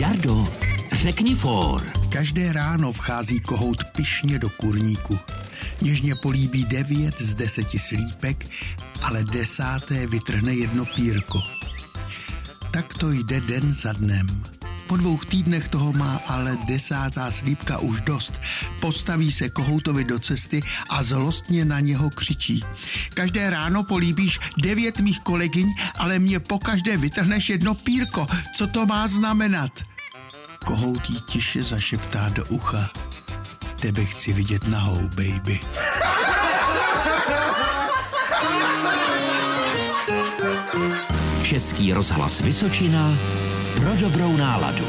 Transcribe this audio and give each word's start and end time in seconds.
Jardo, 0.00 0.44
řekni 0.92 1.34
for. 1.34 1.86
Každé 2.08 2.52
ráno 2.52 2.92
vchází 2.92 3.40
kohout 3.40 3.84
pyšně 3.84 4.38
do 4.38 4.48
kurníku. 4.48 5.18
Něžně 5.82 6.14
políbí 6.14 6.64
devět 6.64 7.22
z 7.22 7.34
deseti 7.34 7.78
slípek, 7.78 8.46
ale 9.02 9.24
desáté 9.24 10.06
vytrhne 10.06 10.54
jedno 10.54 10.84
pírko. 10.84 11.42
Tak 12.70 12.94
to 12.94 13.10
jde 13.10 13.40
den 13.40 13.74
za 13.74 13.92
dnem. 13.92 14.42
Po 14.86 14.96
dvou 14.96 15.18
týdnech 15.18 15.68
toho 15.68 15.92
má 15.92 16.20
ale 16.26 16.58
desátá 16.66 17.30
slípka 17.30 17.78
už 17.78 18.00
dost. 18.00 18.40
Postaví 18.80 19.32
se 19.32 19.48
kohoutovi 19.48 20.04
do 20.04 20.18
cesty 20.18 20.62
a 20.88 21.02
zlostně 21.02 21.64
na 21.64 21.80
něho 21.80 22.10
křičí. 22.10 22.64
Každé 23.14 23.50
ráno 23.50 23.82
políbíš 23.82 24.38
devět 24.62 25.00
mých 25.00 25.20
kolegyň, 25.20 25.68
ale 25.98 26.18
mě 26.18 26.40
pokaždé 26.40 26.96
vytrhneš 26.96 27.48
jedno 27.48 27.74
pírko. 27.74 28.26
Co 28.54 28.66
to 28.66 28.86
má 28.86 29.08
znamenat? 29.08 29.89
Kohout 30.64 31.10
jí 31.10 31.20
tiše 31.20 31.62
zašeptá 31.62 32.28
do 32.28 32.44
ucha. 32.48 32.90
Tebe 33.80 34.04
chci 34.04 34.32
vidět 34.32 34.68
nahou, 34.68 35.08
baby. 35.08 35.60
Český 41.42 41.92
rozhlas 41.92 42.40
Vysočina 42.40 43.16
pro 43.76 43.96
dobrou 43.96 44.36
náladu. 44.36 44.84